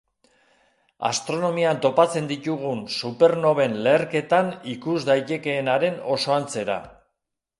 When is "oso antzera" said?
6.17-6.83